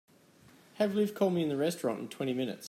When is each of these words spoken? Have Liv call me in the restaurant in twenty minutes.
Have 0.79 0.95
Liv 0.95 1.13
call 1.13 1.29
me 1.29 1.43
in 1.43 1.49
the 1.49 1.55
restaurant 1.55 1.99
in 1.99 2.07
twenty 2.07 2.33
minutes. 2.33 2.59